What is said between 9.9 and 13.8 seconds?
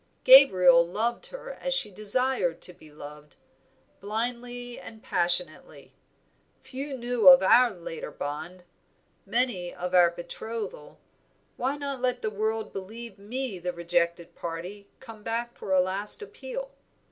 our betrothal, why not let the world believe me the